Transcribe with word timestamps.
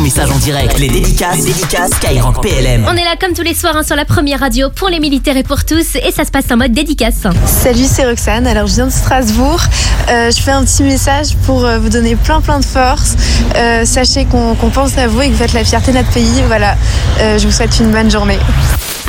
ton 0.00 0.04
message 0.04 0.30
en 0.30 0.38
direct. 0.38 0.78
Les 0.78 0.88
dédicaces, 0.88 1.36
les 1.38 1.52
dédicaces 1.52 1.90
Skyrock 1.90 2.40
PLM. 2.40 2.86
On 2.88 2.96
est 2.96 3.04
là 3.04 3.16
comme 3.20 3.34
tous 3.34 3.42
les 3.42 3.54
soirs 3.54 3.76
hein, 3.76 3.82
sur 3.82 3.96
la 3.96 4.06
première 4.06 4.40
radio 4.40 4.70
pour 4.70 4.88
les 4.88 4.98
militaires 4.98 5.36
et 5.36 5.42
pour 5.42 5.64
tous 5.64 5.96
et 5.96 6.10
ça 6.10 6.24
se 6.24 6.30
passe 6.30 6.44
en 6.50 6.56
mode 6.56 6.72
dédicace. 6.72 7.16
Salut, 7.44 7.84
c'est 7.84 8.06
Roxane. 8.06 8.46
Alors, 8.46 8.66
je 8.66 8.74
viens 8.76 8.86
de 8.86 8.92
Strasbourg. 8.92 9.60
Euh, 10.08 10.30
je 10.30 10.40
fais 10.40 10.52
un 10.52 10.64
petit 10.64 10.84
message 10.84 11.36
pour 11.44 11.64
euh, 11.66 11.78
vous 11.78 11.90
donner 11.90 12.16
plein 12.16 12.40
plein 12.40 12.60
de 12.60 12.64
force. 12.64 13.14
Euh, 13.56 13.84
sachez 13.84 14.24
qu'on 14.24 14.54
pense 14.72 14.96
à 14.96 15.06
vous 15.06 15.20
et 15.20 15.28
que 15.28 15.32
vous 15.32 15.38
faites 15.38 15.52
la 15.52 15.64
fierté 15.64 15.92
de 15.92 15.98
notre 15.98 16.10
pays. 16.10 16.42
Voilà, 16.46 16.76
Euh, 17.20 17.38
je 17.38 17.46
vous 17.46 17.52
souhaite 17.52 17.78
une 17.80 17.90
bonne 17.90 18.10
journée. 18.10 18.38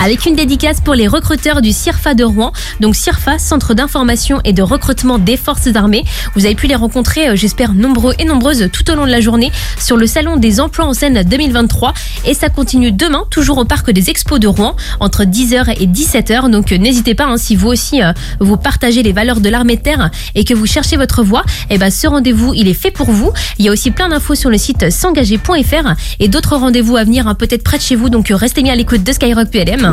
Avec 0.04 0.25
une 0.25 0.36
dédicace 0.36 0.81
pour 0.81 0.95
les 0.95 1.07
recruteurs 1.07 1.61
du 1.61 1.71
CIRFA 1.71 2.15
de 2.15 2.23
Rouen. 2.23 2.54
Donc 2.79 2.95
CIRFA, 2.95 3.38
Centre 3.38 3.75
d'information 3.75 4.41
et 4.43 4.51
de 4.51 4.63
recrutement 4.63 5.20
des 5.20 5.38
forces 5.38 5.68
armées. 5.75 6.04
Vous 6.36 6.45
avez 6.45 6.55
pu 6.55 6.65
les 6.65 6.73
rencontrer, 6.73 7.29
euh, 7.29 7.36
j'espère, 7.36 7.75
nombreux 7.75 8.15
et 8.18 8.25
nombreuses 8.25 8.69
tout 8.73 8.89
au 8.89 8.95
long 8.95 9.05
de 9.05 9.11
la 9.11 9.21
journée 9.21 9.51
sur 9.77 9.97
le 9.97 10.07
salon 10.07 10.37
des 10.37 10.59
emplois 10.59 10.86
en 10.86 10.95
scène 10.95 11.21
2023. 11.21 11.93
Et 12.25 12.33
ça 12.33 12.50
continue 12.50 12.91
demain, 12.91 13.25
toujours 13.29 13.60
au 13.60 13.65
parc 13.65 13.91
des 13.91 14.10
expos 14.10 14.39
de 14.39 14.47
Rouen, 14.47 14.75
entre 15.00 15.24
10h 15.24 15.75
et 15.79 15.86
17h. 15.86 16.49
Donc 16.49 16.71
euh, 16.71 16.79
n'hésitez 16.79 17.13
pas, 17.13 17.25
hein, 17.25 17.38
si 17.38 17.55
vous 17.55 17.68
aussi 17.68 18.02
euh, 18.02 18.11
vous 18.39 18.57
partagez 18.57 19.04
les 19.04 19.13
valeurs 19.13 19.39
de 19.39 19.49
l'armée 19.49 19.75
de 19.75 19.83
terre 19.83 20.10
et 20.33 20.46
que 20.46 20.55
vous 20.55 20.65
cherchez 20.65 20.97
votre 20.97 21.21
voie, 21.21 21.43
eh 21.69 21.77
ben, 21.77 21.91
ce 21.91 22.07
rendez-vous, 22.07 22.55
il 22.55 22.68
est 22.68 22.74
fait 22.74 22.91
pour 22.91 23.11
vous. 23.11 23.32
Il 23.60 23.65
y 23.65 23.69
a 23.69 23.71
aussi 23.71 23.91
plein 23.91 24.10
d'infos 24.10 24.33
sur 24.33 24.49
le 24.49 24.57
site 24.57 24.89
s'engager.fr 24.89 25.93
et 26.19 26.27
d'autres 26.27 26.55
rendez-vous 26.55 26.97
à 26.97 27.04
venir, 27.04 27.27
hein, 27.27 27.36
peut-être 27.36 27.63
près 27.63 27.77
de 27.77 27.83
chez 27.83 27.96
vous. 27.96 28.10
Donc 28.10 28.29
restez 28.32 28.63
bien 28.63 28.74
à 28.74 28.75
l'écoute 28.75 29.04
de 29.04 29.11
Skyrock 29.11 29.52
PLM. 29.52 29.90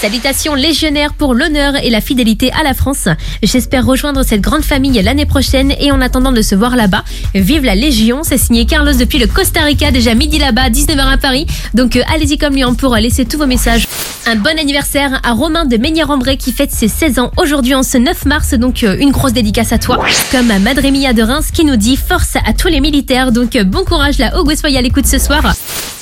Salutations 0.00 0.54
légionnaires 0.54 1.12
pour 1.12 1.34
l'honneur 1.34 1.74
et 1.82 1.90
la 1.90 2.00
fidélité 2.00 2.52
à 2.52 2.62
la 2.62 2.74
France. 2.74 3.08
J'espère 3.42 3.84
rejoindre 3.84 4.22
cette 4.22 4.40
grande 4.40 4.62
famille 4.62 5.00
l'année 5.02 5.26
prochaine 5.26 5.72
et 5.80 5.90
en 5.90 6.00
attendant 6.00 6.32
de 6.32 6.42
se 6.42 6.54
voir 6.54 6.76
là-bas, 6.76 7.02
vive 7.34 7.64
la 7.64 7.74
Légion. 7.74 8.20
C'est 8.22 8.38
signé 8.38 8.64
Carlos 8.64 8.92
depuis 8.92 9.18
le 9.18 9.26
Costa 9.26 9.60
Rica, 9.62 9.90
déjà 9.90 10.14
midi 10.14 10.38
là-bas, 10.38 10.70
19h 10.70 11.14
à 11.14 11.16
Paris. 11.18 11.46
Donc 11.74 11.96
euh, 11.96 12.02
allez-y 12.14 12.38
comme 12.38 12.54
lui 12.54 12.62
hein, 12.62 12.74
pour 12.74 12.94
laisser 12.94 13.24
tous 13.24 13.38
vos 13.38 13.46
messages. 13.46 13.86
Un 14.26 14.36
bon 14.36 14.58
anniversaire 14.58 15.20
à 15.24 15.32
Romain 15.32 15.64
de 15.64 15.76
Meignier-en-Bray 15.76 16.36
qui 16.36 16.52
fête 16.52 16.70
ses 16.70 16.88
16 16.88 17.18
ans 17.18 17.30
aujourd'hui 17.36 17.74
en 17.74 17.82
ce 17.82 17.98
9 17.98 18.26
mars. 18.26 18.54
Donc 18.54 18.84
euh, 18.84 18.96
une 19.00 19.10
grosse 19.10 19.32
dédicace 19.32 19.72
à 19.72 19.78
toi. 19.78 20.04
Comme 20.30 20.50
à 20.50 20.58
Madrémia 20.58 21.12
de 21.12 21.22
Reims 21.22 21.50
qui 21.52 21.64
nous 21.64 21.76
dit 21.76 21.96
force 21.96 22.36
à 22.36 22.52
tous 22.52 22.68
les 22.68 22.80
militaires. 22.80 23.32
Donc 23.32 23.56
euh, 23.56 23.64
bon 23.64 23.84
courage 23.84 24.18
là, 24.18 24.38
au 24.38 24.54
soyez 24.54 24.78
à 24.78 24.82
l'écoute 24.82 25.06
ce 25.06 25.18
soir. 25.18 25.42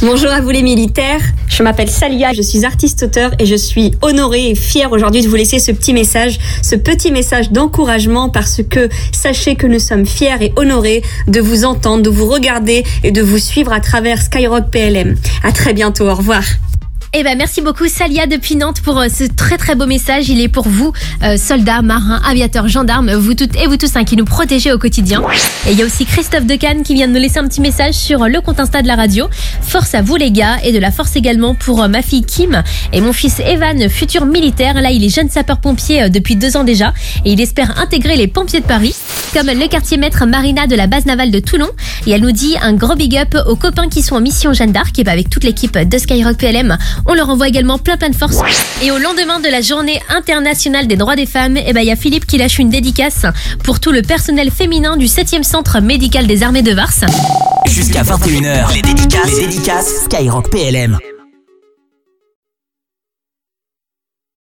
Bonjour 0.03 0.31
à 0.31 0.43
vous 0.43 0.51
les 0.51 0.63
militaires, 0.63 1.23
je 1.49 1.63
m'appelle 1.63 1.89
Salia, 1.89 2.35
je 2.35 2.43
suis 2.43 2.67
artiste-auteur 2.67 3.31
et 3.39 3.47
je 3.47 3.55
suis 3.55 3.95
honorée 4.03 4.51
et 4.51 4.55
fière 4.55 4.93
aujourd'hui 4.93 5.23
de 5.23 5.29
vous 5.29 5.37
laisser 5.37 5.59
ce 5.59 5.73
petit 5.73 5.95
message, 5.95 6.39
ce 6.63 6.77
petit 6.77 7.11
message 7.11 7.51
d'encouragement 7.51 8.29
parce 8.29 8.61
que 8.63 8.91
sachez 9.11 9.55
que 9.55 9.67
nous 9.67 9.79
sommes 9.79 10.05
fiers 10.05 10.37
et 10.43 10.53
honorés 10.57 11.03
de 11.29 11.41
vous 11.41 11.65
entendre, 11.65 12.03
de 12.03 12.11
vous 12.11 12.27
regarder 12.27 12.85
et 13.05 13.11
de 13.11 13.23
vous 13.23 13.39
suivre 13.39 13.73
à 13.73 13.81
travers 13.81 14.21
Skyrock 14.21 14.71
PLM. 14.71 15.17
À 15.43 15.53
très 15.53 15.73
bientôt, 15.73 16.07
au 16.07 16.15
revoir. 16.15 16.43
Eh 17.13 17.23
ben 17.23 17.39
merci 17.39 17.63
beaucoup 17.63 17.87
Salia 17.89 18.27
depuis 18.27 18.57
Nantes 18.57 18.81
pour 18.83 18.99
euh, 18.99 19.07
ce 19.09 19.25
très 19.25 19.57
très 19.57 19.75
beau 19.75 19.87
message. 19.87 20.29
Il 20.29 20.41
est 20.41 20.49
pour 20.49 20.69
vous, 20.69 20.93
euh, 21.23 21.37
soldats, 21.37 21.81
marins, 21.81 22.21
aviateurs, 22.29 22.69
gendarmes, 22.69 23.13
vous 23.15 23.35
toutes 23.35 23.57
et 23.57 23.67
vous 23.67 23.77
tous 23.77 23.95
hein, 23.97 24.05
qui 24.05 24.17
nous 24.17 24.25
protégez 24.25 24.73
au 24.73 24.79
quotidien. 24.79 25.23
Et 25.67 25.73
il 25.73 25.79
y 25.79 25.83
a 25.83 25.87
aussi 25.87 26.05
Christophe 26.05 26.47
Decanne 26.47 26.83
qui 26.83 26.95
vient 26.95 27.07
de 27.09 27.13
nous 27.13 27.21
laisser 27.21 27.39
un 27.39 27.47
petit 27.47 27.61
message 27.61 27.95
sur 27.95 28.27
le 28.27 28.41
compte 28.41 28.61
Insta 28.61 28.83
de 28.83 28.89
la 28.89 28.97
radio. 28.97 29.29
Force 29.63 29.95
à 29.95 30.03
vous 30.03 30.17
les 30.17 30.31
gars 30.31 30.57
et 30.65 30.73
de 30.73 30.79
la 30.79 30.91
force 30.91 31.17
également 31.17 31.55
pour 31.55 31.83
euh, 31.83 31.89
ma 31.89 32.03
fille 32.03 32.25
Kim 32.25 32.63
et 32.93 33.01
mon 33.01 33.13
fils 33.13 33.41
Evan, 33.41 33.89
futur 33.89 34.27
militaire. 34.27 34.75
Là 34.81 34.91
il 34.91 35.05
est 35.05 35.15
jeune 35.15 35.31
sapeur-pompier 35.31 36.03
euh, 36.03 36.09
depuis 36.09 36.37
deux 36.37 36.57
ans 36.57 36.65
déjà 36.65 36.93
et 37.25 37.33
il 37.33 37.41
espère 37.41 37.81
intégrer 37.81 38.17
les 38.17 38.27
pompiers 38.27 38.61
de 38.61 38.67
Paris. 38.67 38.95
Comme 39.35 39.47
le 39.49 39.69
quartier 39.69 39.97
maître 39.97 40.25
Marina 40.27 40.67
de 40.67 40.75
la 40.75 40.87
base 40.87 41.07
navale 41.07 41.31
de 41.31 41.39
Toulon. 41.41 41.69
Et 42.07 42.13
elle 42.13 42.23
nous 42.23 42.33
dit 42.33 42.57
un 42.61 42.73
gros 42.73 42.95
big 42.95 43.17
up 43.17 43.37
aux 43.47 43.57
copains 43.57 43.89
qui 43.89 44.03
sont 44.03 44.17
en 44.17 44.21
mission 44.21 44.53
Jeanne 44.53 44.73
d'Arc 44.73 44.99
et 44.99 45.05
ben 45.05 45.13
avec 45.13 45.29
toute 45.29 45.45
l'équipe 45.45 45.77
de 45.77 45.99
Skyrock 45.99 46.37
PLM. 46.37 46.77
On 47.07 47.15
leur 47.15 47.29
envoie 47.29 47.49
également 47.49 47.79
plein 47.79 47.97
plein 47.97 48.09
de 48.09 48.17
force. 48.17 48.39
Et 48.83 48.91
au 48.91 48.99
lendemain 48.99 49.41
de 49.41 49.49
la 49.49 49.61
journée 49.61 50.01
internationale 50.09 50.87
des 50.87 50.97
droits 50.97 51.17
des 51.17 51.27
femmes, 51.27 51.57
eh 51.57 51.73
ben 51.73 51.81
il 51.81 51.87
y 51.87 51.91
a 51.91 51.97
Philippe 51.97 52.27
qui 52.27 52.39
lâche 52.39 52.59
une 52.59 52.71
dédicace 52.71 53.27
pour 53.63 53.81
tout 53.81 53.93
le 53.93 54.03
personnel 54.03 54.51
féminin 54.51 54.97
du 54.97 55.07
7e 55.07 55.43
centre 55.43 55.81
médical 55.81 56.27
des 56.27 56.43
armées 56.43 56.63
de 56.63 56.73
Vars. 56.73 56.93
Jusqu'à 57.67 58.03
21h, 58.03 58.75
les 58.75 58.83
dédicaces, 58.83 59.35
les 59.39 59.47
dédicaces 59.47 60.05
Skyrock 60.05 60.51
PLM. 60.51 60.99